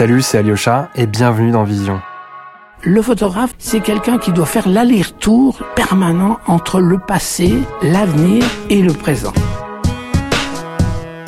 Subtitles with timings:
[0.00, 2.00] Salut, c'est Alyosha et bienvenue dans Vision.
[2.82, 8.94] Le photographe, c'est quelqu'un qui doit faire l'aller-retour permanent entre le passé, l'avenir et le
[8.94, 9.34] présent.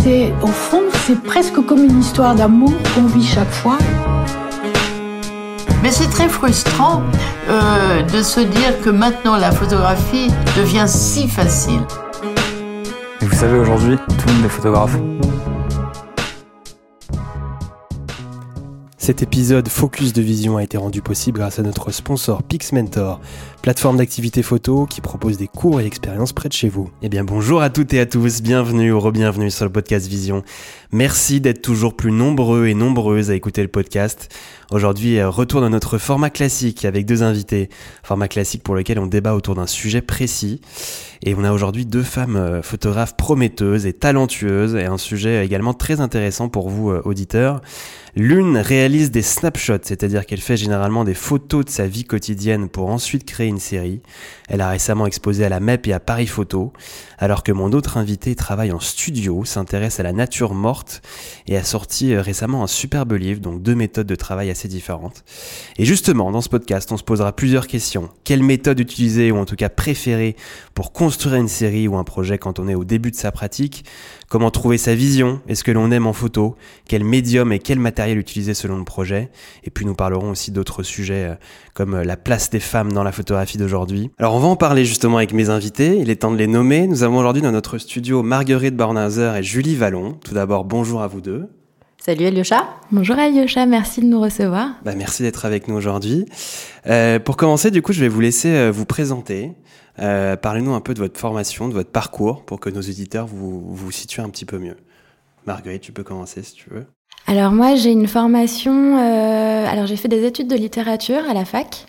[0.06, 3.76] Et au fond, c'est presque comme une histoire d'amour qu'on vit chaque fois.
[5.82, 7.02] Mais c'est très frustrant
[7.50, 11.82] euh, de se dire que maintenant la photographie devient si facile.
[13.20, 14.96] Et vous savez, aujourd'hui, tout le monde est photographe.
[19.02, 23.20] Cet épisode Focus de Vision a été rendu possible grâce à notre sponsor PixMentor,
[23.62, 26.90] plateforme d'activité photo qui propose des cours et expériences près de chez vous.
[27.00, 30.42] Eh bien bonjour à toutes et à tous, bienvenue ou re-bienvenue sur le podcast Vision.
[30.90, 34.28] Merci d'être toujours plus nombreux et nombreuses à écouter le podcast.
[34.72, 37.68] Aujourd'hui, euh, retour dans notre format classique avec deux invités.
[38.02, 40.60] Format classique pour lequel on débat autour d'un sujet précis.
[41.24, 45.72] Et on a aujourd'hui deux femmes euh, photographes prometteuses et talentueuses et un sujet également
[45.72, 47.60] très intéressant pour vous, euh, auditeurs.
[48.14, 52.90] L'une réalise des snapshots, c'est-à-dire qu'elle fait généralement des photos de sa vie quotidienne pour
[52.90, 54.00] ensuite créer série.
[54.48, 56.72] Elle a récemment exposé à la MEP et à Paris Photo,
[57.18, 61.02] alors que mon autre invité travaille en studio, s'intéresse à la nature morte
[61.46, 65.24] et a sorti récemment un superbe livre, donc deux méthodes de travail assez différentes.
[65.78, 68.08] Et justement, dans ce podcast, on se posera plusieurs questions.
[68.24, 70.36] Quelle méthode utiliser ou en tout cas préférer
[70.74, 73.84] pour construire une série ou un projet quand on est au début de sa pratique?
[74.32, 75.42] Comment trouver sa vision?
[75.46, 76.56] Et ce que l'on aime en photo?
[76.88, 79.30] Quel médium et quel matériel utiliser selon le projet?
[79.62, 81.34] Et puis nous parlerons aussi d'autres sujets euh,
[81.74, 84.10] comme euh, la place des femmes dans la photographie d'aujourd'hui.
[84.16, 86.86] Alors on va en parler justement avec mes invités, il est temps de les nommer.
[86.86, 90.14] Nous avons aujourd'hui dans notre studio Marguerite Bornhauser et Julie Vallon.
[90.24, 91.50] Tout d'abord, bonjour à vous deux.
[92.04, 92.66] Salut Alyosha.
[92.90, 94.70] Bonjour Alyosha, merci de nous recevoir.
[94.84, 96.26] Bah, merci d'être avec nous aujourd'hui.
[96.88, 99.52] Euh, pour commencer, du coup, je vais vous laisser euh, vous présenter.
[100.00, 103.72] Euh, Parlez-nous un peu de votre formation, de votre parcours, pour que nos éditeurs vous,
[103.72, 104.74] vous situent un petit peu mieux.
[105.46, 106.86] Marguerite, tu peux commencer si tu veux.
[107.28, 108.98] Alors moi, j'ai une formation.
[108.98, 111.86] Euh, alors j'ai fait des études de littérature à la fac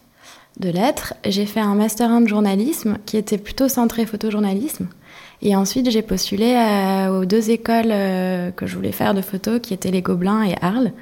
[0.60, 1.16] de lettres.
[1.26, 4.90] J'ai fait un master 1 de journalisme qui était plutôt centré photojournalisme.
[5.46, 9.60] Et ensuite, j'ai postulé à, aux deux écoles euh, que je voulais faire de photo,
[9.60, 10.94] qui étaient les Gobelins et Arles.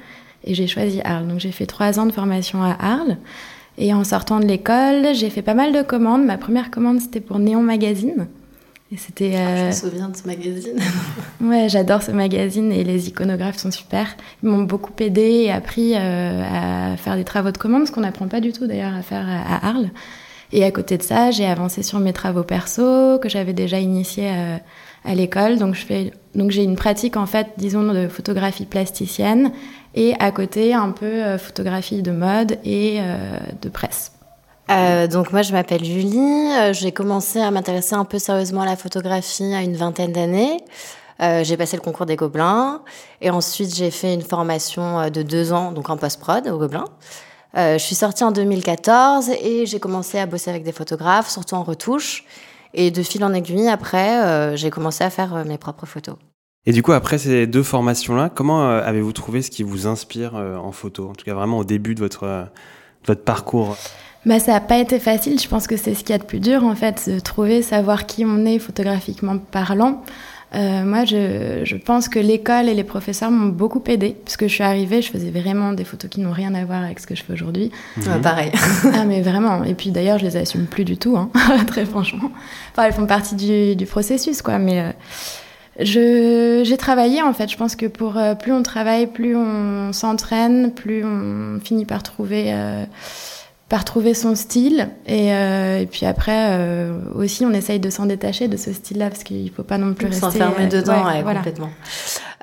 [0.42, 1.28] Et j'ai choisi Arles.
[1.28, 3.18] Donc j'ai fait trois ans de formation à Arles.
[3.78, 6.24] Et en sortant de l'école, j'ai fait pas mal de commandes.
[6.24, 8.26] Ma première commande, c'était pour Néon Magazine.
[8.90, 9.36] Et c'était.
[9.36, 10.78] Ah, je euh, me souviens de ce magazine.
[11.40, 14.16] Ouais, j'adore ce magazine et les iconographes sont super.
[14.42, 16.42] Ils m'ont beaucoup aidé et appris euh,
[16.92, 19.26] à faire des travaux de commande, ce qu'on n'apprend pas du tout d'ailleurs à faire
[19.28, 19.90] à Arles.
[20.52, 24.28] Et à côté de ça, j'ai avancé sur mes travaux perso que j'avais déjà initiés
[24.28, 24.60] à,
[25.10, 25.58] à l'école.
[25.58, 29.52] Donc je fais, donc j'ai une pratique en fait, disons, de photographie plasticienne
[29.94, 34.12] et à côté un peu euh, photographie de mode et euh, de presse.
[34.70, 38.66] Euh, donc moi je m'appelle Julie, Euh, j'ai commencé à m'intéresser un peu sérieusement à
[38.66, 40.58] la photographie à une vingtaine d'années.
[41.20, 42.80] Euh, j'ai passé le concours des Gobelins
[43.20, 46.88] et ensuite j'ai fait une formation euh, de deux ans donc en post-prod au Gobelins.
[47.56, 51.54] Euh, je suis sortie en 2014 et j'ai commencé à bosser avec des photographes, surtout
[51.54, 52.24] en retouche.
[52.74, 56.16] Et de fil en aiguille, après, euh, j'ai commencé à faire euh, mes propres photos.
[56.64, 60.36] Et du coup, après ces deux formations-là, comment euh, avez-vous trouvé ce qui vous inspire
[60.36, 61.08] euh, en photo?
[61.08, 63.76] En tout cas, vraiment au début de votre, euh, de votre parcours.
[64.24, 65.40] Bah, ça n'a pas été facile.
[65.40, 67.62] Je pense que c'est ce qu'il y a de plus dur, en fait, de trouver,
[67.62, 70.04] savoir qui on est photographiquement parlant.
[70.54, 74.48] Euh, moi, je, je pense que l'école et les professeurs m'ont beaucoup aidé, parce que
[74.48, 77.06] je suis arrivée, je faisais vraiment des photos qui n'ont rien à voir avec ce
[77.06, 77.70] que je fais aujourd'hui.
[77.96, 78.52] Ouais, pareil.
[78.94, 79.64] ah, mais vraiment.
[79.64, 81.30] Et puis d'ailleurs, je les assume plus du tout, hein,
[81.66, 82.30] très franchement.
[82.72, 84.58] Enfin, elles font partie du, du processus, quoi.
[84.58, 84.90] Mais euh,
[85.80, 87.50] je, j'ai travaillé, en fait.
[87.50, 92.02] Je pense que pour euh, plus on travaille, plus on s'entraîne, plus on finit par
[92.02, 92.52] trouver.
[93.72, 98.04] Par trouver son style et, euh, et puis après euh, aussi on essaye de s'en
[98.04, 101.12] détacher de ce style-là parce qu'il faut pas non plus rester S'enfermer euh, dedans, ouais,
[101.14, 101.38] ouais, voilà.
[101.38, 101.70] complètement.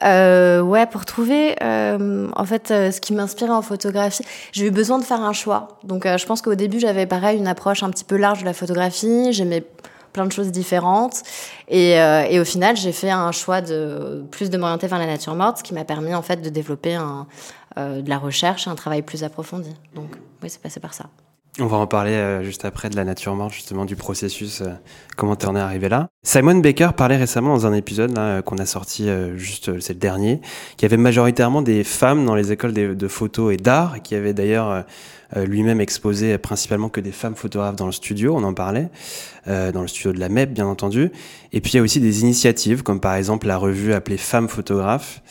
[0.03, 4.23] Euh, ouais, pour trouver, euh, en fait, euh, ce qui m'inspirait en photographie,
[4.53, 5.79] j'ai eu besoin de faire un choix.
[5.83, 8.53] Donc, je pense qu'au début, j'avais pareil une approche un petit peu large de la
[8.53, 9.31] photographie.
[9.31, 9.63] J'aimais
[10.13, 11.21] plein de choses différentes.
[11.67, 15.35] Et, et au final, j'ai fait un choix de plus de m'orienter vers la nature
[15.35, 17.27] morte, ce qui m'a permis en fait de développer un,
[17.79, 19.73] de la recherche, un travail plus approfondi.
[19.95, 21.05] Donc, oui, c'est passé par ça.
[21.61, 24.69] On va en parler euh, juste après de la nature morte, justement, du processus, euh,
[25.17, 26.07] comment t'en es arrivé là.
[26.23, 29.93] Simon Baker parlait récemment dans un épisode euh, qu'on a sorti, euh, juste, euh, c'est
[29.93, 30.39] le dernier,
[30.77, 34.33] qu'il y avait majoritairement des femmes dans les écoles de, photo et d'art, qui avait
[34.33, 34.81] d'ailleurs euh,
[35.37, 38.89] euh, lui-même exposé principalement que des femmes photographes dans le studio, on en parlait,
[39.47, 41.11] euh, dans le studio de la MEP, bien entendu.
[41.53, 44.49] Et puis il y a aussi des initiatives, comme par exemple la revue appelée Femmes
[44.49, 45.21] photographes.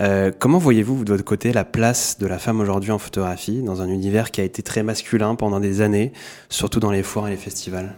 [0.00, 3.82] Euh, comment voyez-vous de votre côté la place de la femme aujourd'hui en photographie dans
[3.82, 6.12] un univers qui a été très masculin pendant des années,
[6.48, 7.94] surtout dans les foires et les festivals?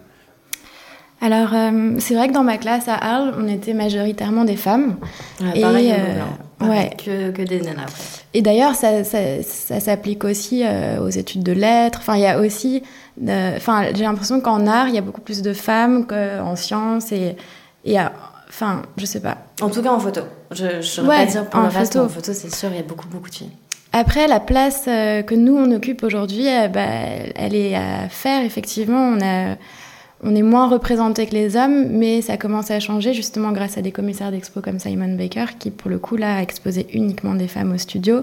[1.23, 4.97] Alors, euh, c'est vrai que dans ma classe à Arles, on était majoritairement des femmes.
[5.43, 5.97] Ouais, pareil, Et, euh.
[6.59, 6.97] Pareil, ouais.
[6.97, 7.83] Que, que des nanas.
[7.83, 7.95] après.
[8.33, 11.99] Et d'ailleurs, ça, ça, ça s'applique aussi euh, aux études de lettres.
[12.01, 12.83] Enfin, il y a aussi.
[13.29, 17.13] euh, Enfin, j'ai l'impression qu'en art, il y a beaucoup plus de femmes qu'en sciences.
[17.13, 17.37] Et,
[17.85, 18.13] et à-
[18.61, 19.39] enfin, je sais pas.
[19.63, 20.21] En tout cas en photo.
[20.51, 22.05] Je ne saurais Ouais, pas dire pour en le reste, photo.
[22.05, 23.51] en photo, c'est sûr, il y a beaucoup, beaucoup de filles.
[23.93, 26.81] Après, la place euh, que nous, on occupe aujourd'hui, euh, bah,
[27.35, 29.01] elle est à faire, effectivement.
[29.17, 29.57] On, a,
[30.23, 33.83] on est moins représentés que les hommes, mais ça commence à changer justement grâce à
[33.83, 37.49] des commissaires d'expo comme Simon Baker, qui pour le coup, là, a exposé uniquement des
[37.49, 38.21] femmes au studio.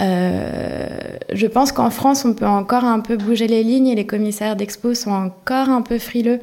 [0.00, 0.86] Euh,
[1.32, 4.56] je pense qu'en France, on peut encore un peu bouger les lignes et les commissaires
[4.56, 6.40] d'expo sont encore un peu frileux.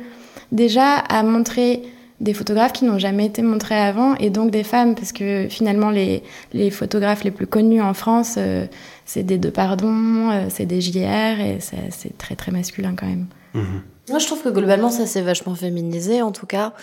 [0.51, 1.81] Déjà, à montrer
[2.21, 5.89] des photographes qui n'ont jamais été montrés avant et donc des femmes, parce que finalement,
[5.89, 6.23] les,
[6.53, 8.65] les photographes les plus connus en France, euh,
[9.05, 13.27] c'est des Depardon, euh, c'est des JR et c'est très très masculin quand même.
[13.53, 13.81] Mhm.
[14.09, 16.73] Moi, je trouve que globalement, ça s'est vachement féminisé, en tout cas.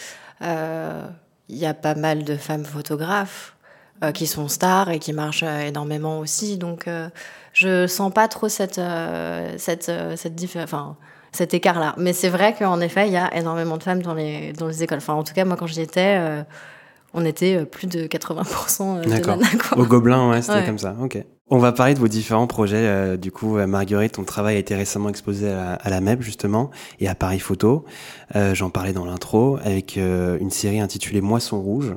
[0.43, 1.03] Euh,
[1.49, 3.55] Il y a pas mal de femmes photographes
[4.03, 6.57] euh, qui sont stars et qui marchent euh, énormément aussi.
[6.57, 7.09] Donc, euh,
[7.53, 10.97] je sens pas trop cette, euh, cette, euh, cette diffé- enfin,
[11.33, 11.95] cet écart-là.
[11.99, 14.83] Mais c'est vrai qu'en effet, il y a énormément de femmes dans les, dans les
[14.83, 14.99] écoles.
[14.99, 16.43] Enfin, en tout cas, moi, quand j'y étais, euh,
[17.15, 19.37] on était euh, plus de 80% de D'accord.
[19.37, 19.79] nanas, quoi.
[19.79, 20.67] Au Gobelin, ouais, c'était Ouais.
[20.67, 20.95] comme ça.
[21.03, 21.19] Ok.
[21.55, 22.77] On va parler de vos différents projets.
[22.79, 26.01] euh, du coup, euh, Marguerite, ton travail a été récemment exposé à la, à la
[26.01, 26.71] MEP, justement,
[27.01, 27.85] et à Paris Photo.
[28.37, 31.95] Euh, J'en parlais dans l'intro, avec euh, une série intitulée Moisson Rouge.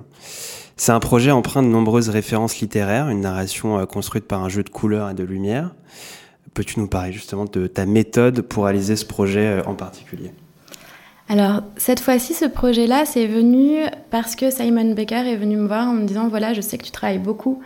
[0.77, 4.61] C'est un projet empreint de nombreuses références littéraires, une narration euh, construite par un jeu
[4.63, 5.73] de couleurs et de lumière.
[6.53, 10.31] Peux-tu nous parler justement de ta méthode pour réaliser ce projet euh, en particulier?
[11.27, 13.77] Alors, cette fois-ci, ce projet-là, c'est venu
[14.11, 16.83] parce que Simon Baker est venu me voir en me disant voilà, je sais que
[16.83, 17.61] tu travailles beaucoup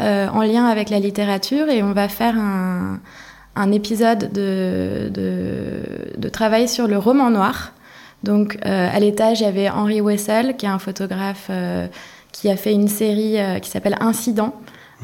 [0.00, 3.00] euh, en lien avec la littérature et on va faire un,
[3.70, 7.72] épisode de, travail sur le roman noir.
[8.24, 11.50] Donc, euh, à l'étage, il y avait Henry Wessel, qui est un photographe
[12.32, 14.54] qui a fait une série qui s'appelle Incident.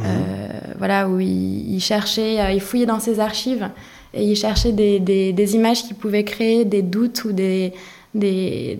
[0.04, 0.48] Euh,
[0.78, 3.68] voilà, où il, cherchait, euh, il fouillait dans ses archives
[4.14, 7.72] et il cherchait des, images qui pouvaient créer des doutes ou des,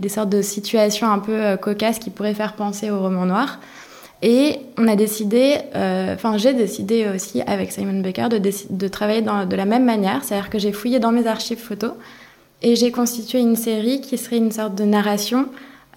[0.09, 3.61] sortes de situations un peu euh, cocasses qui pourraient faire penser au roman noir.
[4.23, 9.65] Et on a décidé, enfin j'ai décidé aussi avec Simon Baker de, travailler de la
[9.65, 11.93] même manière, c'est-à-dire que j'ai fouillé dans mes archives photos
[12.61, 15.47] et j'ai constitué une série qui serait une sorte de narration,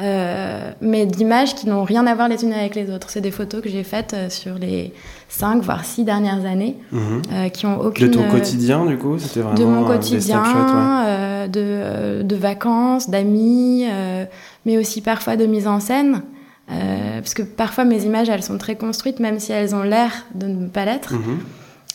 [0.02, 3.10] euh, mais d'images qui n'ont rien à voir les unes avec les autres.
[3.12, 4.92] C'est des photos que j'ai faites euh, sur les
[5.30, 7.22] cinq voire six dernières années, Mhm.
[7.32, 9.94] euh, qui ont De aucune ton euh, quotidien, du coup C'était vraiment de mon des
[9.94, 11.48] quotidien, ouais.
[11.50, 13.86] de, de vacances, d'amis,
[14.66, 16.22] mais aussi parfois de mise en scène.
[16.68, 20.48] parce que parfois mes images, elles sont très construites, même si elles ont l'air de
[20.48, 21.14] ne pas l'être.
[21.14, 21.40] Mhm.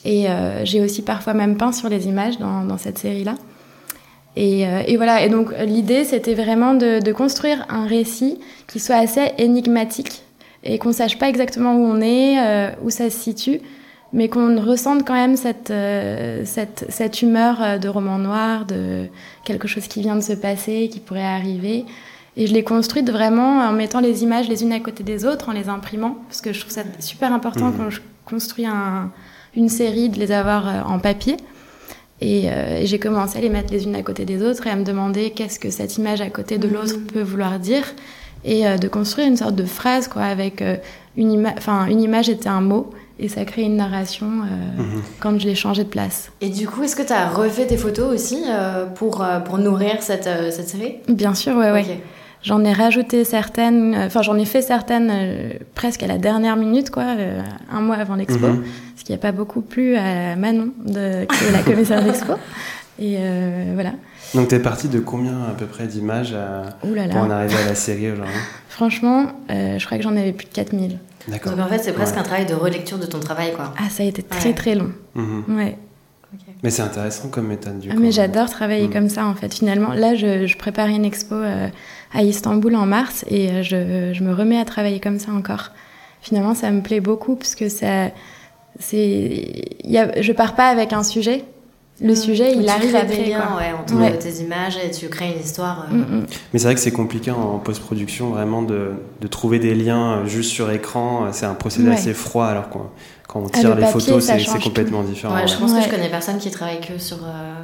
[0.04, 0.26] Et
[0.64, 3.34] j'ai aussi parfois même peint sur les images dans, dans cette série-là.
[4.40, 8.38] Et, euh, et voilà, et donc l'idée, c'était vraiment de, de construire un récit
[8.68, 10.22] qui soit assez énigmatique
[10.62, 13.60] et qu'on sache pas exactement où on est, euh, où ça se situe,
[14.12, 19.06] mais qu'on ressente quand même cette, euh, cette, cette humeur de roman noir, de
[19.44, 21.84] quelque chose qui vient de se passer, qui pourrait arriver.
[22.36, 25.48] Et je l'ai construite vraiment en mettant les images les unes à côté des autres,
[25.48, 27.76] en les imprimant, parce que je trouve ça super important Mhm.
[27.76, 29.10] quand je construis un,
[29.56, 31.36] une série de les avoir en papier.
[32.20, 34.70] Et, euh, et j'ai commencé à les mettre les unes à côté des autres et
[34.70, 37.84] à me demander qu'est-ce que cette image à côté de l'autre peut vouloir dire.
[38.44, 40.76] Et euh, de construire une sorte de phrase, quoi, avec euh,
[41.16, 45.02] une, ima enfin, une image était un mot et ça crée une narration euh, Mhm.
[45.20, 46.30] quand je l'ai changé de place.
[46.40, 49.96] Et du coup, est-ce que tu as refait tes photos aussi euh, pour, pour nourrir
[50.02, 50.96] cette, euh, cette série?
[51.08, 52.00] Bien sûr, ouais, ouais.
[52.42, 56.56] J'en ai rajouté certaines, euh, enfin j'en ai fait certaines euh, presque à la dernière
[56.56, 57.40] minute, quoi, euh,
[57.70, 58.64] un mois avant l'expo, Mhm.
[58.96, 62.34] ce qui n'a pas beaucoup plu à Manon, de, qui est la commissaire d'expo.
[63.00, 63.92] Et euh, voilà.
[64.34, 66.34] Donc, t'es parti de combien à peu près d'images
[66.80, 66.90] pour
[67.22, 68.34] en arriver à la série aujourd'hui?
[68.68, 70.98] Franchement, euh, je crois que j'en avais plus de 4000.
[71.28, 71.52] D'accord.
[71.52, 72.20] Donc en fait, c'est presque Ouais.
[72.20, 73.72] un travail de relecture de ton travail, quoi.
[73.78, 74.54] Ah, ça a été très Ouais.
[74.54, 74.90] très long.
[75.14, 75.44] Mhm.
[75.56, 75.76] Ouais.
[76.62, 78.00] Mais c'est intéressant comme méthode, du Ah, coup.
[78.00, 78.92] mais j'adore travailler Mm.
[78.92, 79.52] comme ça en fait.
[79.54, 81.68] Finalement, là, je, je prépare une expo euh,
[82.12, 85.70] à Istanbul en mars et euh, je, je me remets à travailler comme ça encore.
[86.20, 88.08] Finalement, ça me plaît beaucoup parce que ça,
[88.78, 91.44] c'est, il y a, je pars pas avec un sujet.
[92.00, 93.16] Le sujet, il Tu arrive crées après.
[93.16, 93.56] des liens quoi.
[93.56, 94.16] ouais, entre Ouais.
[94.18, 95.86] tes images et tu crées une histoire.
[95.90, 96.26] euh, Mm, mm.
[96.52, 100.50] Mais c'est vrai que c'est compliqué en post-production vraiment de, de trouver des liens juste
[100.52, 101.32] sur écran.
[101.32, 101.94] C'est un procédé Ouais.
[101.94, 102.86] assez froid alors qu'on-
[103.28, 105.34] quand on Ah, tire le les papier, photos, c'est complètement différent.
[105.36, 107.18] Ouais, je pense que je connais personne qui travaille que sur.
[107.22, 107.54] euh,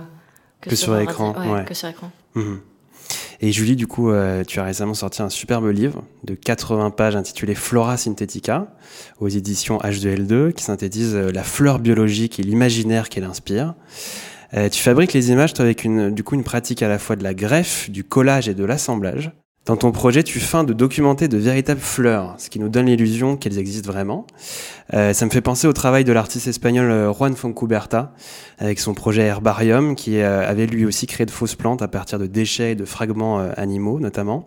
[0.60, 1.34] Que sur un écran,
[1.66, 2.10] que sur écran.
[2.34, 2.60] Mhm.
[3.40, 7.16] Et Julie, du coup, euh, tu as récemment sorti un superbe livre de 80 pages
[7.16, 8.68] intitulé Flora Synthetica
[9.20, 13.74] aux éditions H2L2 qui synthétise euh, la fleur biologique et l'imaginaire qu'elle inspire.
[14.54, 17.16] Euh, tu fabriques les images toi, avec une, du coup une pratique à la fois
[17.16, 19.32] de la greffe, du collage et de l'assemblage.
[19.66, 23.36] Dans ton projet, tu feins de documenter de véritables fleurs, ce qui nous donne l'illusion
[23.36, 24.26] qu'elles existent vraiment.
[24.92, 28.12] Euh, ça me fait penser au travail de l'artiste espagnol euh, Juan Foncuberta,
[28.58, 32.18] avec son projet Herbarium, qui euh, avait lui aussi créé de fausses plantes à partir
[32.18, 34.46] de déchets et de fragments euh, animaux notamment.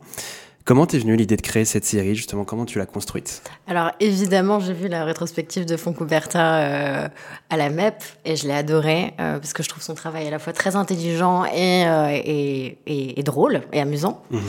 [0.68, 2.44] Comment t'es venue l'idée de créer cette série, justement?
[2.44, 3.42] Comment tu l'as construite?
[3.68, 7.08] Alors évidemment, j'ai vu la rétrospective de Foncuberta euh,
[7.50, 10.30] à la MEP et je l'ai adoré euh, parce que je trouve son travail à
[10.30, 14.22] la fois très intelligent et, euh, et, et, et, drôle et amusant.
[14.30, 14.42] Mhm.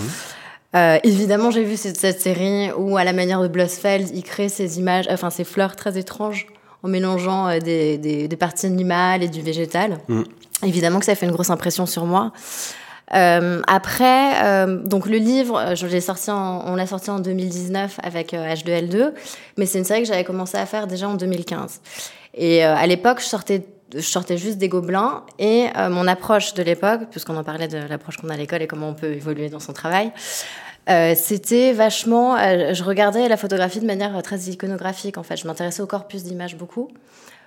[0.77, 4.49] Euh, évidemment, j'ai vu cette, cette, série où, à la manière de Blossfeld, il crée
[4.49, 6.47] ces images, enfin ces fleurs très étranges
[6.83, 9.99] en mélangeant euh, des, des, des, parties animales et du végétal.
[10.09, 10.23] Mm.
[10.65, 12.33] Évidemment que ça fait une grosse impression sur moi.
[13.15, 18.01] Euh, après, euh, donc le livre, je l'ai sorti en, on l'a sorti en 2019
[18.03, 19.13] avec euh, H2L2,
[19.57, 21.81] mais c'est une série que j'avais commencé à faire déjà en 2015.
[22.35, 26.55] Et euh, à l'époque, je sortais je sortais juste des gobelins et euh, mon approche
[26.55, 29.13] de l'époque, puisqu'on en parlait de l'approche qu'on a à l'école et comment on peut
[29.13, 30.13] évoluer dans son travail,
[30.91, 32.37] euh, c'était vachement.
[32.37, 35.37] Euh, je regardais la photographie de manière très iconographique en fait.
[35.37, 36.89] Je m'intéressais au corpus d'images beaucoup.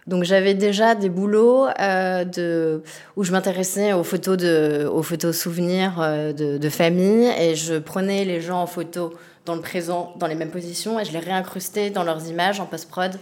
[0.07, 2.81] Donc j'avais déjà des boulots de,
[3.15, 5.99] où je m'intéressais aux photos de, aux photos souvenirs
[6.35, 9.13] de, de famille et je prenais les gens en photo
[9.45, 12.65] dans le présent, dans les mêmes positions et je les réincrustais dans leurs images en
[12.65, 13.17] post-prod euh,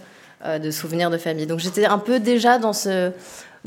[0.58, 1.46] de souvenirs de famille.
[1.46, 3.12] Donc j'étais un peu déjà dans ce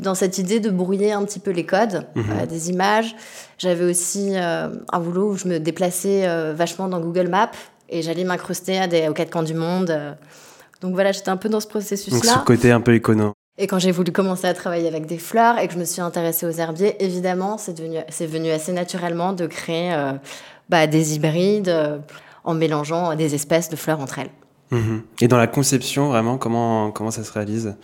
[0.00, 2.24] dans cette idée de brouiller un petit peu les codes Mhm.
[2.42, 3.14] euh, des images.
[3.58, 7.52] J'avais aussi euh, un boulot où je me déplaçais euh, vachement dans Google Maps
[7.88, 9.90] et j'allais m'incruster à des, aux quatre coins du monde.
[9.90, 10.12] euh.
[10.80, 12.32] Donc voilà, j'étais un peu dans ce Donc processus-là.
[12.40, 13.32] ce côté un peu écono.
[13.56, 16.02] Et quand j'ai voulu commencer à travailler avec des fleurs et que je me suis
[16.02, 20.12] intéressée aux herbiers, évidemment, c'est devenu, c'est venu assez naturellement de créer euh,
[20.68, 21.98] bah, des hybrides euh,
[22.42, 24.30] en mélangeant des espèces de fleurs entre elles.
[24.74, 25.02] Mhm.
[25.20, 27.74] Et dans la conception, vraiment, comment, comment ça se réalise?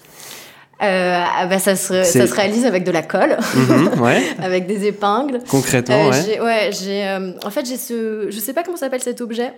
[0.82, 4.66] Euh, ah bah, ça, se, ça se réalise avec de la colle, Mhm, Ouais, avec
[4.66, 5.40] des épingles.
[5.50, 6.40] concrètement, Euh, ouais.
[6.40, 7.06] ouais, j'ai.
[7.06, 8.28] euh, en fait, j'ai ce.
[8.30, 9.52] Je sais pas comment s'appelle cet objet,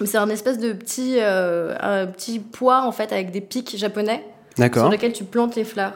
[0.00, 3.76] mais c'est un espèce de petit, euh, un petit poids en fait avec des pics
[3.76, 4.24] japonais
[4.56, 5.92] sur lesquels tu plantes les fleurs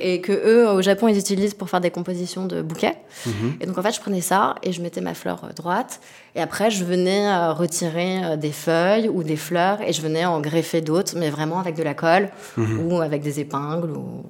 [0.00, 2.96] et que eux au Japon ils utilisent pour faire des compositions de bouquets.
[3.26, 3.32] Mhm.
[3.60, 6.00] Et donc en fait, je prenais ça et je mettais ma fleur euh, droite
[6.34, 10.24] et après je venais euh, retirer euh, des feuilles ou des fleurs et je venais
[10.24, 12.86] en greffer d'autres, mais vraiment avec de la colle Mhm.
[12.92, 14.24] ou avec des épingles ou,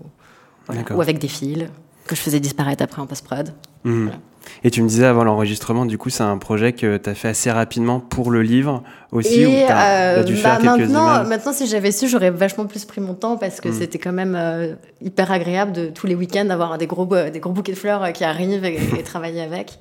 [0.66, 0.98] voilà, D'accord.
[0.98, 1.66] ou avec des fils
[2.06, 3.52] que je faisais disparaître après en post-prod.
[3.84, 4.02] Mhm.
[4.04, 4.18] Voilà.
[4.64, 7.28] Et tu me disais avant l'enregistrement, du coup, c'est un projet que tu as fait
[7.28, 10.88] assez rapidement pour le livre aussi, ou Et tu as, euh, dû bah, faire quelques
[10.88, 13.72] maintenant, images maintenant, si j'avais su, j'aurais vachement plus pris mon temps parce que Mm.
[13.72, 17.52] c'était quand même euh, hyper agréable de tous les week-ends d'avoir des gros, des gros
[17.52, 19.78] bouquets de fleurs euh, qui arrivent et, et travailler avec.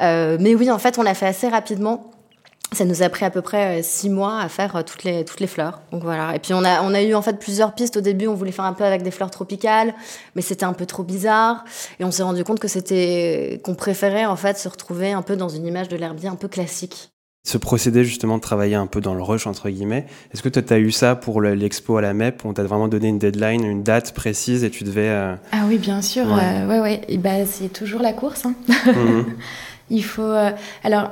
[0.00, 2.11] Euh, mais oui, en fait, on l'a fait assez rapidement.
[2.74, 5.24] Ça nous a pris à peu près euh, six mois à faire euh, toutes les,
[5.24, 5.80] toutes les fleurs.
[5.92, 6.34] Donc voilà.
[6.34, 7.96] Et puis on a, on a eu en fait plusieurs pistes.
[7.98, 9.94] Au début, on voulait faire un peu avec des fleurs tropicales,
[10.34, 11.64] mais c'était un peu trop bizarre.
[12.00, 15.36] Et on s'est rendu compte que c'était qu'on préférait en fait se retrouver un peu
[15.36, 17.10] dans une image de l'herbier un peu classique.
[17.44, 20.62] Ce procédé justement de travailler un peu dans le rush, entre guillemets, est-ce que toi,
[20.62, 23.08] tu as eu ça pour le- l'expo à la MEP, où on t'a vraiment donné
[23.08, 25.08] une deadline, une date précise, et tu devais...
[25.08, 26.24] euh, Ah oui, bien sûr.
[26.26, 26.38] Ouais.
[26.40, 27.00] euh, ouais, ouais.
[27.08, 28.46] Et bah, c'est toujours la course.
[28.46, 28.54] hein.
[28.86, 29.24] mhm.
[29.90, 30.22] Il faut.
[30.22, 30.52] euh,
[30.84, 31.10] alors,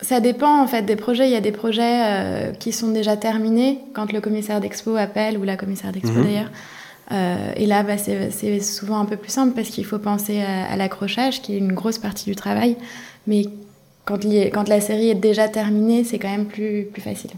[0.00, 1.26] ça dépend en fait des projets.
[1.28, 5.38] Il y a des projets euh, qui sont déjà terminés quand le commissaire d'expo appelle
[5.38, 6.24] ou la commissaire d'expo Mhm.
[6.24, 6.50] d'ailleurs.
[7.10, 10.70] Euh, et là, bah, c'est souvent un peu plus simple parce qu'il faut penser à,
[10.70, 12.76] à l'accrochage, qui est une grosse partie du travail.
[13.26, 13.46] Mais
[14.04, 17.30] quand, quand la série est déjà terminée, c'est quand même plus, plus facile.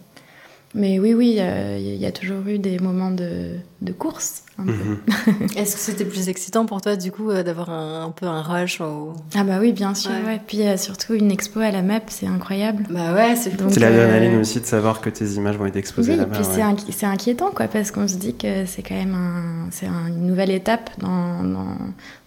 [0.73, 4.45] Mais oui, oui, euh, il y a toujours eu des moments de, de course.
[4.57, 4.99] Mhm.
[5.57, 8.41] Est-ce que c'était plus excitant pour toi, du coup, euh, d'avoir un, un peu un
[8.41, 9.15] rush au...
[9.35, 10.12] Ah bah oui, bien sûr.
[10.12, 10.35] Ouais.
[10.35, 10.41] Ouais.
[10.47, 12.87] Puis euh, surtout une expo à la MEP, c'est incroyable.
[12.89, 15.75] Bah ouais, c'est Donc, C'est l'adrénaline euh, aussi de savoir que tes images vont être
[15.77, 16.37] exposées Oui, et là-bas.
[16.37, 16.73] puis c'est ouais.
[16.73, 20.07] inqui- c'est inquiétant, quoi, parce qu'on se dit que c'est quand même un, c'est un-
[20.07, 21.77] une nouvelle étape dans, dans,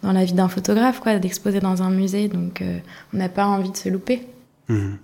[0.02, 2.28] dans la vie d'un photographe, quoi, d'exposer dans un musée.
[2.28, 2.78] Donc, euh,
[3.14, 4.28] on n'a pas envie de se louper.
[4.68, 4.98] Mhm.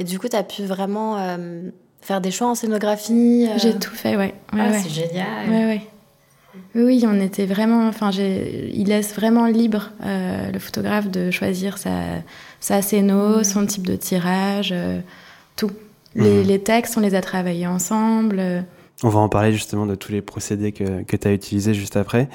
[0.00, 1.70] Et du coup, tu as pu vraiment euh,
[2.02, 4.34] faire des choix en scénographie euh, J'ai tout fait, ouais.
[4.52, 4.80] ouais, ah, ouais.
[4.82, 5.48] C'est génial.
[5.48, 5.80] Ouais, ouais.
[6.74, 7.88] Oui, oui, on était vraiment.
[7.88, 11.92] Enfin, il laisse vraiment libre euh, le photographe de choisir sa,
[12.60, 15.00] sa scéno, son type de tirage, euh,
[15.56, 15.70] tout.
[16.14, 16.46] Les, Mhm.
[16.46, 18.36] les textes, on les a travaillés ensemble.
[18.38, 18.60] euh,
[19.02, 21.96] On va en parler justement de tous les procédés que, que tu as utilisés juste
[21.96, 22.28] après.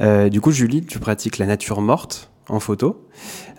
[0.00, 3.06] Euh, du coup, Julie, tu pratiques la nature morte en photo.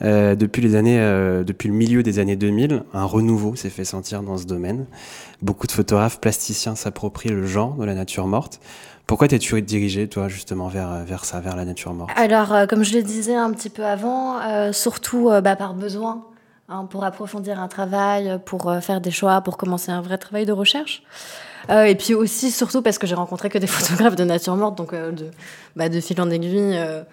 [0.01, 3.85] Euh, depuis, les années, euh, depuis le milieu des années 2000, un renouveau s'est fait
[3.85, 4.85] sentir dans ce domaine.
[5.41, 8.59] Beaucoup de photographes plasticiens s'approprient le genre de la nature morte.
[9.07, 12.11] Pourquoi t'es-tu dirigé, toi, justement, vers, vers ça, vers la nature morte?
[12.15, 15.73] Alors, euh, comme je le disais un petit peu avant, euh, surtout euh, bah, par
[15.73, 16.25] besoin,
[16.69, 20.45] hein, pour approfondir un travail, pour euh, faire des choix, pour commencer un vrai travail
[20.45, 21.03] de recherche.
[21.69, 24.77] Euh, et puis aussi, surtout parce que j'ai rencontré que des photographes de nature morte,
[24.77, 25.31] donc euh, de,
[25.75, 27.03] bah, de fil en aiguille, euh,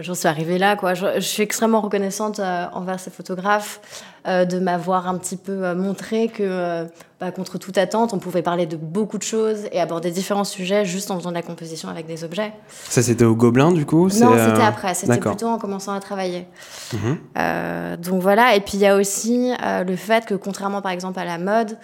[0.00, 0.76] j'en suis arrivée là.
[0.76, 0.94] Quoi.
[0.94, 3.80] Je, je suis extrêmement reconnaissante euh, envers ces photographes
[4.26, 6.86] euh, de m'avoir un petit peu euh, montré que,
[7.20, 10.84] bah, contre toute attente, on pouvait parler de beaucoup de choses et aborder différents sujets
[10.84, 12.52] juste en faisant de la composition avec des objets.
[12.88, 16.46] Ça, c'était au Gobelin, du coup Non, c'était après, c'était plutôt en commençant à travailler.
[16.92, 17.96] Mhm.
[17.98, 21.24] Donc voilà, et puis il y a aussi le fait que contrairement par exemple à
[21.24, 21.78] la mode,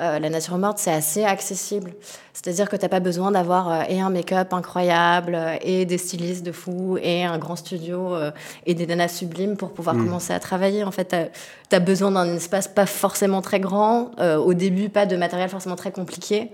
[0.00, 1.92] euh, la nature morte c'est assez accessible.
[2.32, 6.44] C'est-à-dire que t'as pas besoin d'avoir euh, et un make-up incroyable euh, et des stylistes
[6.44, 8.30] de fou et un grand studio euh,
[8.64, 10.04] et des nanas sublimes pour pouvoir Mm.
[10.04, 10.84] commencer à travailler.
[10.84, 15.06] En fait, t'as as besoin d'un espace pas forcément très grand, euh, au début pas
[15.06, 16.50] de matériel forcément très compliqué.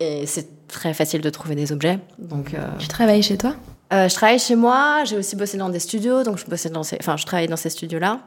[0.00, 1.98] Et c'est très facile de trouver des objets.
[2.18, 3.54] Donc, euh, Tu travailles chez toi?
[3.92, 6.82] Euh, je travaille chez moi, j'ai aussi bossé dans des studios, donc je bossais dans
[6.84, 8.20] ces, enfin, je travaille dans ces studios-là.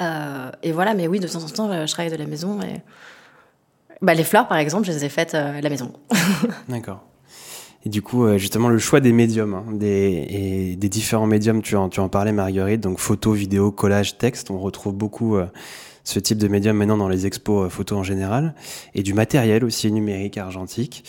[0.00, 2.60] Euh, et voilà, mais oui, de temps en temps, je travaille de la maison.
[2.60, 2.82] Et...
[4.02, 5.92] Bah, les fleurs, par exemple, je les ai faites euh, à la maison.
[6.68, 7.04] D'accord.
[7.86, 11.88] Et du coup, euh, justement, le choix des médiums, hein, des, différents médiums, tu en,
[11.88, 15.46] tu parlais, Marguerite, donc photo, vidéo, collage, texte, on retrouve beaucoup euh,
[16.02, 18.54] ce type de médium maintenant dans les expos euh, photos en général,
[18.94, 21.04] et du matériel aussi numérique, argentique,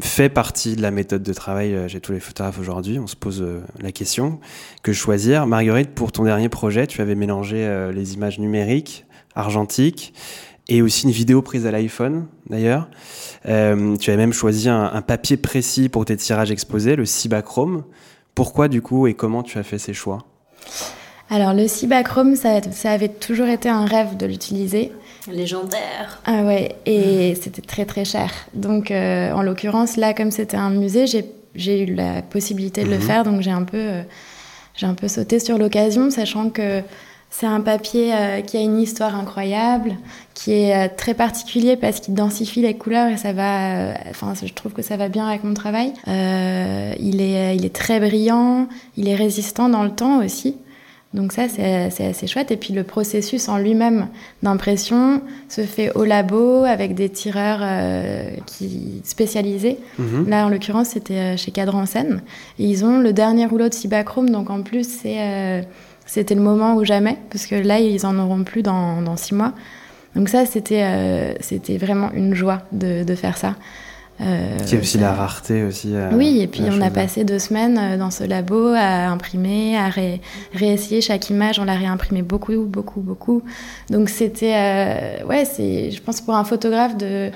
[0.00, 2.98] fait partie de la méthode de travail chez tous les photographes aujourd'hui.
[2.98, 3.44] On se pose
[3.80, 4.38] la question,
[4.82, 10.14] que choisir Marguerite, pour ton dernier projet, tu avais mélangé les images numériques, argentiques,
[10.68, 12.88] et aussi une vidéo prise à l'iPhone, d'ailleurs.
[13.46, 17.84] Euh, tu as même choisi un, un papier précis pour tes tirages exposés, le Cibachrome.
[18.34, 20.18] Pourquoi du coup et comment tu as fait ces choix?
[21.30, 24.92] Alors le Cibachrome, ça, ça avait toujours été un rêve de l'utiliser.
[25.30, 26.20] Légendaire.
[26.26, 28.30] Ah ouais, et c'était très très cher.
[28.54, 31.06] Donc euh, en l'occurrence, là, comme c'était un musée,
[31.54, 33.02] j'ai eu la possibilité de le Mhm.
[33.02, 34.02] faire, donc j'ai un peu euh,
[34.74, 36.82] j'ai un peu sauté sur l'occasion, sachant que
[37.32, 39.96] c'est un papier euh, qui a une histoire incroyable,
[40.34, 44.34] qui est euh, très particulier parce qu'il densifie les couleurs et ça va, euh, enfin
[44.40, 45.94] je trouve que ça va bien avec mon travail.
[46.08, 50.56] Euh, il est il est très brillant, il est résistant dans le temps aussi.
[51.14, 52.50] Donc ça, c'est assez chouette.
[52.52, 54.08] Et puis le processus en lui-même
[54.42, 59.78] d'impression se fait au labo avec des tireurs euh, qui spécialisés.
[59.98, 60.28] Mhm.
[60.28, 62.22] Là, en l'occurrence, c'était chez Cadre en Scène.
[62.58, 65.62] Et ils ont le dernier rouleau de Cibachrome, donc en plus, c'est, euh,
[66.14, 69.34] c'était le moment ou jamais, parce que là, ils en auront plus dans, dans six
[69.34, 69.52] mois.
[70.14, 73.54] Donc ça, c'était, euh, c'était vraiment une joie de, de faire ça.
[74.20, 75.88] Euh, Qui est aussi la rareté aussi.
[75.94, 79.76] euh, oui, et puis on a passé deux semaines euh, dans ce labo à imprimer,
[79.78, 80.20] à ré-
[80.52, 81.58] réessayer chaque image.
[81.58, 83.42] On l'a réimprimé beaucoup, beaucoup, beaucoup.
[83.88, 87.30] Donc c'était, euh, ouais, c'est, je pense pour un photographe de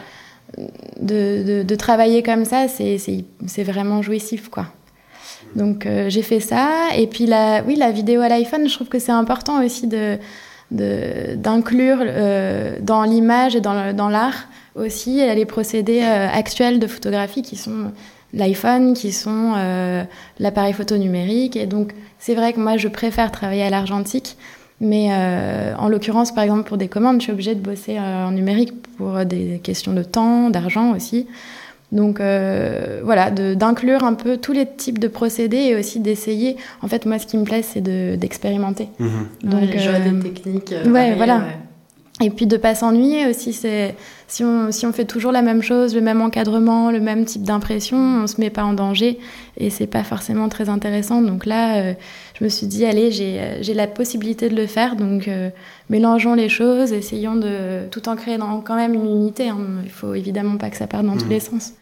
[1.00, 4.66] de, de, de travailler comme ça, c'est c'est c'est vraiment jouissif, quoi.
[5.54, 8.88] Donc euh, j'ai fait ça, et puis la, oui, la vidéo à l'iPhone, je trouve
[8.88, 10.18] que c'est important aussi de
[10.72, 17.42] d'inclure euh, dans l'image et dans dans l'art aussi les procédés euh, actuels de photographie
[17.42, 17.92] qui sont
[18.34, 19.52] l'iPhone, qui sont
[20.40, 21.56] l'appareil photo numérique.
[21.56, 24.36] Et donc, c'est vrai que moi, je préfère travailler à l'argentique.
[24.80, 25.08] Mais
[25.78, 29.24] en l'occurrence, par exemple, pour des commandes, je suis obligée de bosser en numérique pour
[29.24, 31.26] des questions de temps, d'argent aussi.
[31.96, 36.56] Donc euh, voilà, de- d'inclure un peu tous les types de procédés et aussi d'essayer.
[36.82, 38.88] En fait, moi, ce qui me plaît, c'est de- d'expérimenter.
[38.98, 39.10] Mhm.
[39.50, 40.72] Donc, les joies euh, des techniques.
[40.72, 41.38] euh, ouais, voilà.
[41.38, 41.56] ouais.
[42.22, 43.94] Et puis de pas s'ennuyer aussi, c'est
[44.26, 47.42] si on, si on fait toujours la même chose, le même encadrement, le même type
[47.42, 49.18] d'impression, on se met pas en danger
[49.58, 51.20] et c'est pas forcément très intéressant.
[51.20, 51.92] Donc là, euh,
[52.38, 55.50] je me suis dit, allez, j'ai euh, j'ai la possibilité de le faire, donc euh,
[55.90, 59.50] mélangeons les choses, essayons de tout en créer dans quand même une unité.
[59.50, 59.58] hein.
[59.84, 61.30] Il faut évidemment pas que ça parte dans tous Mhm.
[61.32, 61.74] les sens.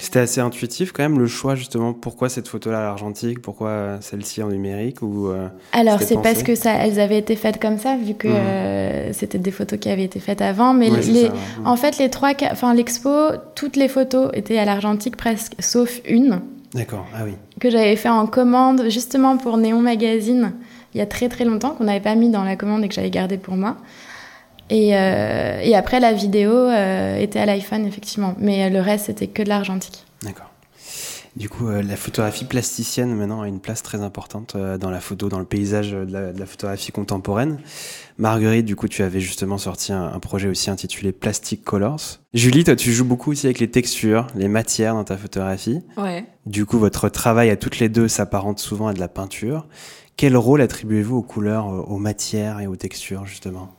[0.00, 1.92] C'était assez intuitif quand même le choix justement.
[1.92, 6.42] Pourquoi cette photo-là à l'argentique Pourquoi euh, celle-ci en numérique ou euh, Alors c'est parce
[6.44, 8.34] que ça, elles avaient été faites comme ça, vu que Mhm.
[8.36, 11.38] euh, c'était des photos qui avaient été faites avant, mais ouais, les, ça, ouais.
[11.64, 13.10] En fait, les trois, enfin l'expo,
[13.56, 16.40] toutes les photos étaient à l'argentique presque, sauf une
[16.74, 17.06] D'accord.
[17.14, 17.32] Ah oui.
[17.60, 20.52] que j'avais fait en commande justement pour Néon Magazine
[20.94, 22.94] il y a très très longtemps qu'on n'avait pas mis dans la commande et que
[22.94, 23.76] j'avais gardé pour moi.
[24.70, 29.28] Et, euh, et après la vidéo euh, était à l'iPhone effectivement, mais le reste c'était
[29.28, 30.04] que de l'argentique.
[30.22, 30.50] D'accord.
[31.36, 34.98] Du coup, euh, la photographie plasticienne maintenant a une place très importante euh, dans la
[34.98, 37.60] photo, dans le paysage euh, de la, de la photographie contemporaine.
[38.16, 42.00] Marguerite, du coup, tu avais justement sorti un, un projet aussi intitulé Plastic Colors.
[42.34, 45.80] Julie, toi, tu joues beaucoup aussi avec les textures, les matières dans ta photographie.
[45.96, 46.24] Ouais.
[46.44, 49.68] Du coup, votre travail à toutes les deux s'apparente souvent à de la peinture.
[50.16, 53.77] Quel rôle attribuez-vous aux couleurs, euh, aux matières et aux textures, justement?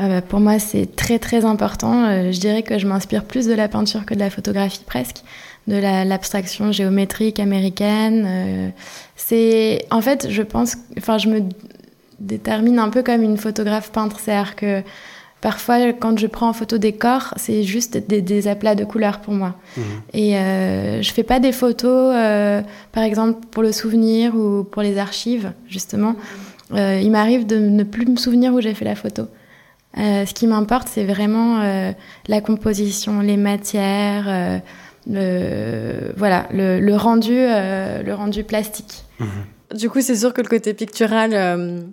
[0.00, 2.04] Ah bah, pour moi, c'est très très important.
[2.04, 5.22] Euh, je dirais que je m'inspire plus de la peinture que de la photographie presque,
[5.66, 8.24] de la- l'abstraction géométrique américaine.
[8.26, 8.68] Euh,
[9.16, 11.40] c'est, en fait, je pense, enfin, je me
[12.20, 14.82] détermine un peu comme une photographe peintre, c'est-à-dire que
[15.40, 19.20] Parfois, quand je prends en photo des corps, c'est juste des, des, aplats de couleurs
[19.20, 19.54] pour moi.
[19.76, 19.82] Mhm.
[20.12, 24.82] Et euh, je fais pas des photos, euh, par exemple, pour le souvenir ou pour
[24.82, 26.16] les archives, justement.
[26.74, 29.28] Euh, il m'arrive de ne plus me souvenir où j'ai fait la photo.
[29.96, 31.92] Euh, ce qui m'importe, c'est vraiment euh,
[32.26, 34.58] la composition, les matières, euh,
[35.06, 39.04] le, voilà, le, rendu, le rendu plastique.
[39.74, 41.88] Du coup, c'est sûr que le côté pictural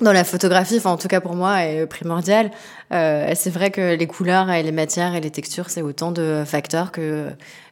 [0.00, 2.50] dans la photographie, enfin en tout cas pour moi, est primordial.
[2.90, 6.92] C'est vrai que les couleurs et les matières et les textures, c'est autant de facteurs
[6.92, 7.28] que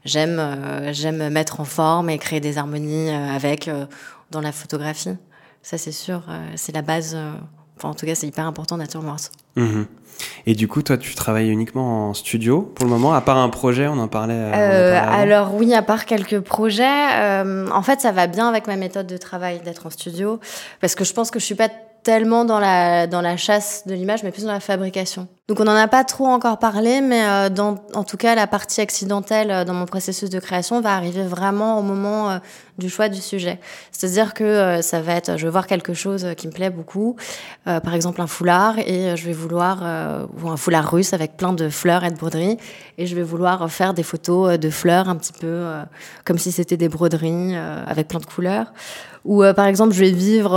[0.06, 3.70] j'aime mettre en forme et créer des harmonies avec
[4.30, 5.16] dans la photographie.
[5.62, 6.22] Ça, c'est sûr,
[6.56, 7.16] c'est la base.
[7.76, 9.30] Enfin, en tout cas, c'est hyper important, Nature Morse.
[9.58, 9.86] Mhm.
[10.46, 13.48] Et du coup, toi, tu travailles uniquement en studio pour le moment, à part un
[13.50, 14.34] projet, on en parlait.
[14.34, 16.84] euh, on en Euh, parlait alors oui, à part quelques projets,
[17.20, 20.40] euh, en fait, ça va bien avec ma méthode de travail d'être en studio,
[20.80, 21.68] parce que je pense que je suis pas
[22.02, 25.28] tellement dans la dans la chasse de l'image, mais plus dans la fabrication.
[25.48, 28.46] Donc on n'en a pas trop encore parlé, mais euh, dans en tout cas la
[28.46, 32.38] partie accidentelle euh, dans mon processus de création va arriver vraiment au moment euh,
[32.78, 33.58] du choix du sujet.
[33.90, 37.16] C'est-à-dire que ça va être, je vais voir quelque chose qui me plaît beaucoup,
[37.66, 41.36] euh, par exemple un foulard, et je vais vouloir euh, ou un foulard russe avec
[41.36, 42.56] plein de fleurs et de broderies,
[42.96, 45.82] et je vais vouloir faire des photos de fleurs un petit peu euh,
[46.24, 48.72] comme si c'était des broderies avec plein de couleurs.
[49.24, 50.52] Ou par exemple, je vais vivre,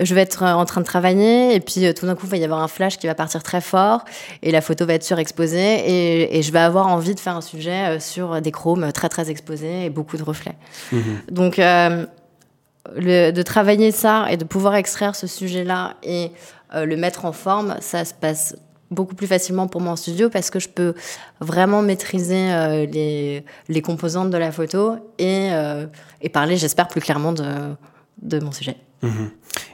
[0.00, 2.44] je vais être en train de travailler et puis tout d'un coup, il va y
[2.44, 4.04] avoir un flash qui va partir très fort
[4.42, 7.40] et la photo va être surexposée et, et je vais avoir envie de faire un
[7.40, 10.56] sujet euh, sur des chromes très très exposés et beaucoup de reflets.
[10.92, 11.02] Mhm.
[11.30, 12.06] Donc, euh,
[12.96, 16.32] le- de travailler ça et de pouvoir extraire ce sujet-là et
[16.74, 18.56] euh, le mettre en forme, ça se passe
[18.90, 20.94] beaucoup plus facilement pour moi en studio parce que je peux
[21.40, 25.50] vraiment maîtriser euh, les, les composantes de la photo et,
[26.22, 27.44] et parler, j'espère, plus clairement de,
[28.22, 28.76] de mon sujet.
[29.02, 29.30] Mhm.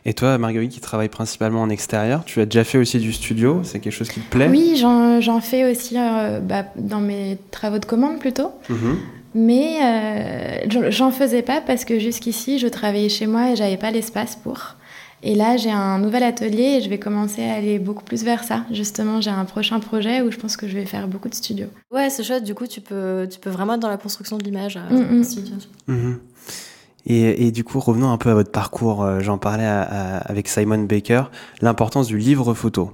[0.06, 3.60] Et toi, Marguerite, qui travaille principalement en extérieur, tu as déjà fait aussi du studio
[3.64, 4.48] C'est quelque chose qui te plaît?
[4.50, 8.50] Oui, j'en fais aussi euh, bah, dans mes travaux de commande plutôt.
[8.68, 8.98] Mhm.
[9.36, 13.90] Mais euh, j'en- faisais pas parce que jusqu'ici, je travaillais chez moi et j'avais pas
[13.90, 14.76] l'espace pour.
[15.26, 18.44] Et là, j'ai un nouvel atelier et je vais commencer à aller beaucoup plus vers
[18.44, 18.64] ça.
[18.70, 21.68] Justement, j'ai un prochain projet où je pense que je vais faire beaucoup de studios.
[21.90, 24.44] Ouais, c'est chouette, du coup, tu peux, tu peux vraiment être dans la construction de
[24.44, 24.76] l'image.
[24.76, 25.20] euh, Mm,
[25.94, 26.18] mm.
[27.06, 29.02] Et, du coup, revenons un peu à votre parcours.
[29.02, 31.24] Euh, J'en parlais avec Simon Baker,
[31.60, 32.92] l'importance du livre photo.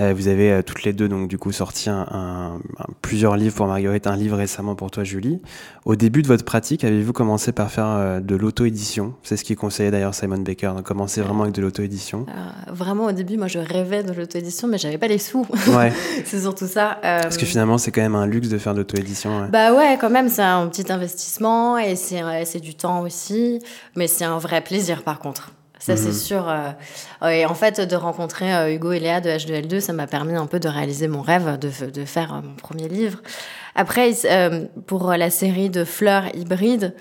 [0.00, 3.36] Euh, vous avez euh, toutes les deux donc du coup sorti un, un- un- plusieurs
[3.36, 5.40] livres pour Marguerite, un livre récemment pour toi Julie.
[5.84, 9.14] Au début de votre pratique, avez-vous commencé par faire euh, de l'auto-édition?
[9.22, 12.26] C'est ce qu'il conseillait d'ailleurs Simon Baker, de commencer vraiment avec de l'auto-édition.
[12.28, 15.46] Euh, vraiment, au début, moi, je rêvais de l'auto-édition, mais j'avais pas les sous.
[15.68, 15.92] Ouais,
[16.24, 16.98] c'est surtout ça.
[17.04, 19.40] euh, parce que finalement c'est quand même un luxe de faire de l'auto-édition.
[19.42, 19.48] ouais.
[19.48, 23.60] Bah ouais, quand même, c'est un petit investissement et c'est c'est du temps aussi,
[23.96, 25.52] mais c'est un vrai plaisir par contre.
[25.78, 26.48] Ça, c'est sûr.
[26.48, 30.34] euh, Et en fait, de rencontrer euh, Hugo et Léa de H2L2, ça m'a permis
[30.34, 33.20] un peu de réaliser mon rêve de, de faire euh, mon premier livre.
[33.74, 34.12] Après,
[34.86, 36.94] pour la série de fleurs hybrides,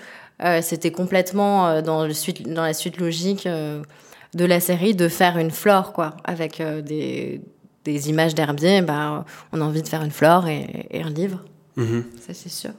[0.62, 5.50] c'était complètement dans, le suite, dans la suite logique de la série de faire une
[5.50, 7.42] flore, quoi, avec des,
[7.84, 8.84] des images d'herbiers.
[8.84, 11.44] Bah, on a envie de faire une flore et, et un livre,
[11.78, 12.06] Mhm.
[12.20, 12.72] ça c'est sûr.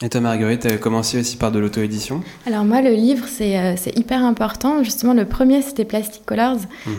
[0.00, 3.58] Et toi Marguerite, tu as commencé aussi par de l'auto-édition Alors moi, le livre, c'est
[3.58, 4.84] euh, hyper important.
[4.84, 6.58] Justement, le premier, c'était Plastic Colors.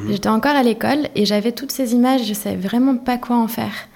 [0.09, 3.47] J'étais encore à l'école et j'avais toutes ces images, je savais vraiment pas quoi en
[3.47, 3.87] faire.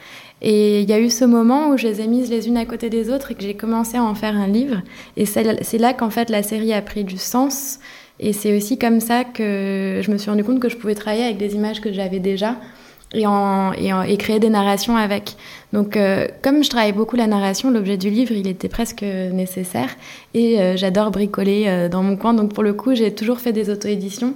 [0.41, 2.65] Et il y a eu ce moment où je les ai mises les unes à
[2.65, 4.81] côté des autres et que j'ai commencé à en faire un livre.
[5.17, 7.79] Et c'est c'est là qu'en fait la série a pris du sens.
[8.21, 11.25] Et c'est aussi comme ça que je me suis rendu compte que je pouvais travailler
[11.25, 12.55] avec des images que j'avais déjà
[13.13, 15.35] et, en, et, en- et créer des narrations avec.
[15.71, 19.89] Donc, euh, comme je travaille beaucoup la narration, l'objet du livre, il était presque nécessaire.
[20.33, 22.33] Et euh, j'adore bricoler euh, dans mon coin.
[22.33, 24.33] Donc, pour le coup, j'ai toujours fait des auto-éditions.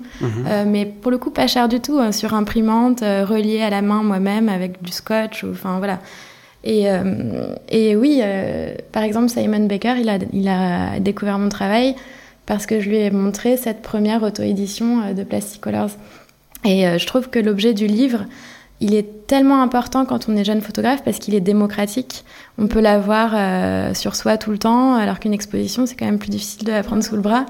[0.47, 3.81] Euh, mais pour le coup, pas cher du tout, hein, sur imprimante, reliée à la
[3.81, 5.43] main moi-même avec du scotch.
[5.43, 5.99] Enfin, voilà.
[6.63, 6.85] Et,
[7.69, 8.21] et oui,
[8.91, 11.95] par exemple, Simon Baker, il a, il a découvert mon travail
[12.45, 15.91] parce que je lui ai montré cette première auto-édition de Plastic Colors.
[16.65, 18.25] Et je trouve que l'objet du livre,
[18.79, 22.23] il est tellement important quand on est jeune photographe parce qu'il est démocratique.
[22.57, 26.19] On peut l'avoir euh, sur soi tout le temps, alors qu'une exposition, c'est quand même
[26.19, 27.45] plus difficile de la prendre sous le bras.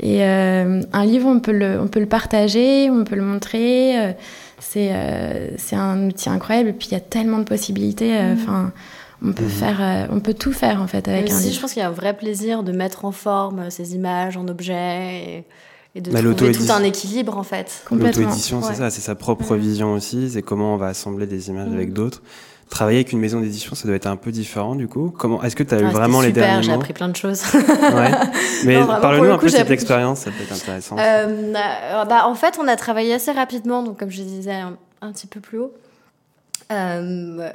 [0.00, 3.98] Et euh, un livre, on peut, le, on peut le partager, on peut le montrer.
[4.00, 4.12] euh,
[4.58, 6.70] c'est euh, c'est un outil incroyable.
[6.70, 8.16] Et puis, il y a tellement de possibilités.
[8.16, 8.72] euh, Enfin,
[9.24, 11.56] on peut faire, euh, on peut tout faire en fait avec Mais un aussi, livre.
[11.56, 14.48] je pense qu'il y a un vrai plaisir de mettre en forme ces images en
[14.48, 15.44] objets et,
[15.94, 17.84] et de trouver tout un équilibre en fait.
[17.90, 21.68] L'auto-édition, c'est ça, c'est sa propre vision aussi, c'est comment on va assembler des images
[21.68, 21.74] Mm.
[21.74, 22.22] avec d'autres.
[22.70, 25.12] Travailler avec une maison d'édition, ça doit être un peu différent du coup.
[25.18, 27.42] Comment Est-ce que tu as eu vraiment les derniers j'ai appris plein de choses.
[27.52, 28.10] Ouais.
[28.64, 30.96] Mais parle-nous le un peu de cette appris- expérience, ça peut être intéressant.
[30.98, 31.02] Euh,
[31.54, 35.12] euh, bah, en fait, on a travaillé assez rapidement, donc comme je disais un, un
[35.12, 35.74] petit peu plus haut.
[36.72, 37.50] Euh,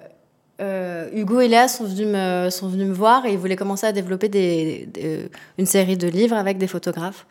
[0.61, 3.87] euh, Hugo et Léa sont venus, me, sont venus me voir et ils voulaient commencer
[3.87, 7.25] à développer des, des- une série de livres avec des photographes.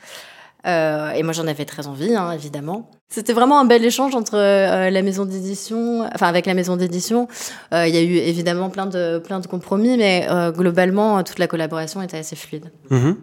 [0.66, 2.90] Euh, et moi, j'en avais très envie, hein, évidemment.
[3.08, 7.28] C'était vraiment un bel échange entre euh, la maison d'édition, enfin avec la maison d'édition.
[7.72, 11.46] Euh, Il y a eu évidemment plein de plein de compromis, mais globalement, toute la
[11.46, 12.70] collaboration était assez fluide.
[12.90, 13.16] Mhm.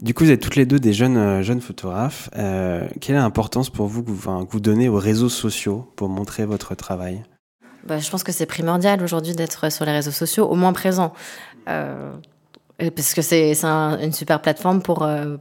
[0.00, 2.30] Du coup, vous êtes toutes les deux des jeunes, jeunes photographes.
[2.32, 6.08] Quelle est l'importance pour vous que vous, enfin, que vous donnez aux réseaux sociaux pour
[6.08, 7.22] montrer votre travail?
[7.86, 11.12] Bah, je pense que c'est primordial aujourd'hui d'être sur les réseaux sociaux, au moins présent,
[11.68, 12.10] euh,
[12.78, 15.36] parce que c'est c'est un- une super plateforme pour euh,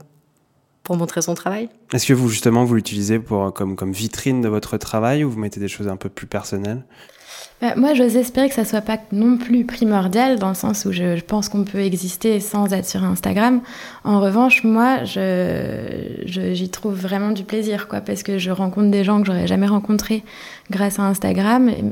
[0.91, 1.69] pour montrer son travail.
[1.93, 5.39] Est-ce que vous, justement, vous l'utilisez pour, comme, comme vitrine de votre travail ou vous
[5.39, 6.81] mettez des choses un peu plus personnelles?
[7.61, 10.91] Bah, moi, j'ose espérer que ça soit pas non plus primordial, dans le sens où
[10.91, 13.61] je, je pense qu'on peut exister sans être sur Instagram.
[14.03, 18.91] En revanche, moi, je, je- j'y trouve vraiment du plaisir, quoi, parce que je rencontre
[18.91, 20.23] des gens que j'aurais jamais rencontrés
[20.71, 21.69] grâce à Instagram.
[21.69, 21.83] Et,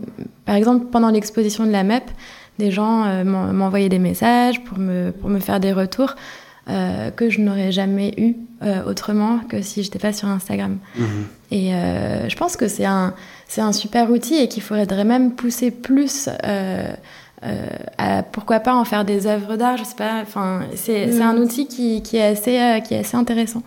[0.45, 2.03] par exemple, pendant l'exposition de la MEP,
[2.57, 6.15] des gens euh, m'en- m'envoyaient des messages pour me, pour me faire des retours
[6.67, 10.77] euh, que je n'aurais jamais eu euh, autrement que si j'étais pas sur Instagram.
[11.51, 13.13] Et euh, je pense que c'est un,
[13.47, 16.29] c'est un super outil et qu'il faudrait même pousser plus.
[16.43, 16.91] Euh,
[17.43, 17.67] euh,
[17.97, 20.21] à, pourquoi pas en faire des œuvres d'art Je sais pas.
[20.21, 23.63] Enfin, c'est, c'est un outil qui, qui est assez, euh, qui est assez intéressant.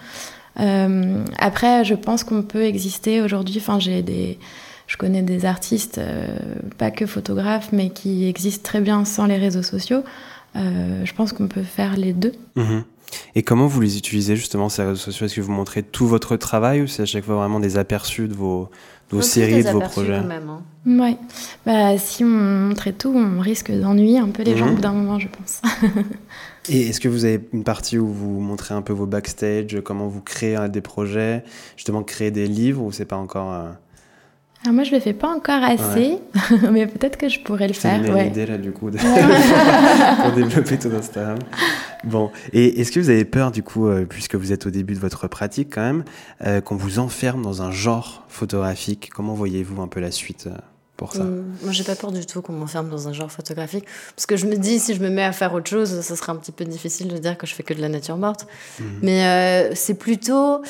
[0.61, 3.57] Euh, après, je pense qu'on peut exister aujourd'hui.
[3.59, 4.39] Enfin, j'ai des,
[4.87, 6.37] je connais des artistes, euh,
[6.77, 10.05] pas que photographes, mais qui existent très bien sans les réseaux sociaux.
[10.55, 12.33] Euh, je pense qu'on peut faire les deux.
[12.57, 12.85] Mhm.
[13.35, 15.27] Et comment vous les utilisez justement ces réseaux sociaux?
[15.27, 18.29] Est-ce que vous montrez tout votre travail ou c'est à chaque fois vraiment des aperçus
[18.29, 18.71] de vos,
[19.11, 20.19] de vos séries, des de vos projets?
[20.21, 20.63] quand même, hein.
[20.85, 21.17] Ouais.
[21.67, 24.73] Bah, si on montrait tout, on risque d'ennuyer un peu les gens Mhm.
[24.73, 25.61] au bout d'un moment, je pense.
[26.69, 30.07] Et est-ce que vous avez une partie où vous montrez un peu vos backstage, comment
[30.09, 31.43] vous créez euh, des projets,
[31.77, 33.71] justement créer des livres ou c'est pas encore euh,
[34.65, 36.19] Alors moi, je le fais pas encore assez,
[36.71, 38.05] mais peut-être que je pourrais le C'est faire.
[38.05, 38.29] une Ouais.
[38.29, 38.99] idée là du coup de...
[40.23, 41.39] pour développer ton Instagram.
[42.05, 44.95] Bon, et est-ce que vous avez peur du coup, euh, puisque vous êtes au début
[44.95, 46.05] de votre pratique quand même,
[46.45, 49.11] euh, qu'on vous enferme dans un genre photographique?
[49.15, 50.57] Comment voyez-vous un peu la suite euh,
[51.05, 53.85] pour ça Hum, Moi, j'ai pas peur du tout qu'on m'enferme dans un genre photographique.
[54.17, 56.33] Parce que je me dis, si je me mets à faire autre chose, ça serait
[56.33, 58.47] un petit peu difficile de dire que je fais que de la nature morte.
[59.03, 60.63] Mais euh, c'est plutôt.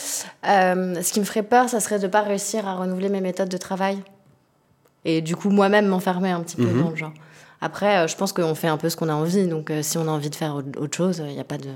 [0.49, 3.49] euh, ce qui me ferait peur, ça serait de pas réussir à renouveler mes méthodes
[3.49, 3.99] de travail.
[5.05, 6.83] Et du coup, moi-même m'enfermer un petit peu Mhm.
[6.83, 7.12] dans le genre.
[7.61, 9.47] Après, euh, je pense qu'on fait un peu ce qu'on a envie.
[9.47, 11.68] Donc, euh, si on a envie de faire autre chose, il n'y a pas de.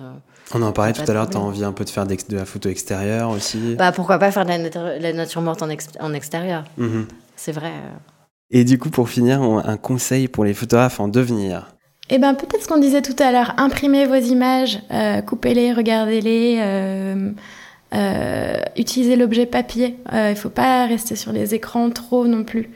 [0.54, 2.44] On en parlait tout à l'heure, tu as envie un peu de faire de la
[2.44, 3.74] photo extérieure aussi.
[3.76, 7.06] Bah, pourquoi pas faire de la, natu- la nature morte en, ex- en extérieur Mhm.
[7.36, 7.72] C'est vrai.
[8.50, 11.76] Et du coup, pour finir, un conseil pour les photographes en devenir.
[12.08, 16.58] Eh ben, peut-être ce qu'on disait tout à l'heure, imprimez vos images, euh, coupez-les, regardez-les,
[16.60, 17.32] euh,
[17.94, 19.96] euh, utilisez l'objet papier.
[20.12, 22.70] Il faut pas rester sur les écrans trop non plus.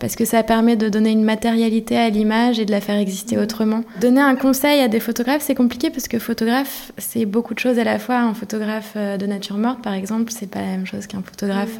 [0.00, 3.38] Parce que ça permet de donner une matérialité à l'image et de la faire exister
[3.38, 3.84] autrement.
[4.00, 7.78] Donner un conseil à des photographes, c'est compliqué parce que photographe, c'est beaucoup de choses
[7.78, 8.18] à la fois.
[8.18, 11.78] Un photographe de nature morte, par exemple, c'est pas la même chose qu'un photographe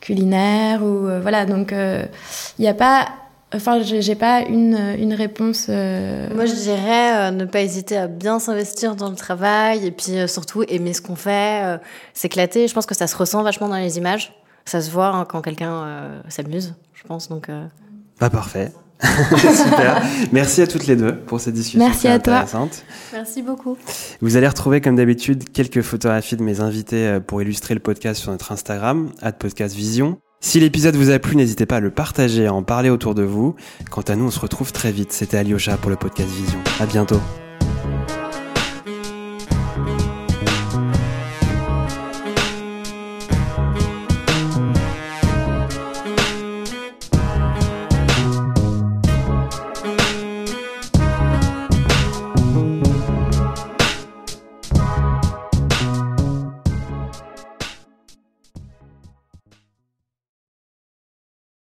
[0.00, 1.46] culinaire ou euh, voilà.
[1.46, 3.06] Donc, il n'y a pas
[3.52, 5.66] Enfin, j'ai pas une, une réponse.
[5.68, 9.90] euh, Moi, je dirais euh, ne pas hésiter à bien s'investir dans le travail et
[9.90, 11.78] puis euh, surtout aimer ce qu'on fait, euh,
[12.14, 12.68] s'éclater.
[12.68, 14.32] Je pense que ça se ressent vachement dans les images.
[14.66, 17.28] Ça se voit hein, quand quelqu'un euh, s'amuse, je pense.
[17.28, 17.66] Donc, euh,
[18.20, 18.70] Bah parfait.
[19.36, 20.02] Super.
[20.32, 22.34] Merci à toutes les deux pour cette discussion Merci très à toi.
[22.34, 22.84] intéressante.
[23.12, 23.76] merci beaucoup.
[24.20, 28.20] Vous allez retrouver, comme d'habitude, quelques photographies de mes invités euh, pour illustrer le podcast
[28.20, 30.18] sur notre Instagram, @podcastvision.
[30.42, 33.22] Si l'épisode vous a plu, n'hésitez pas à le partager, à en parler autour de
[33.22, 33.54] vous.
[33.90, 35.12] Quant à nous, on se retrouve très vite.
[35.12, 36.58] C'était Alyosha pour le podcast Vision.
[36.80, 37.20] À bientôt.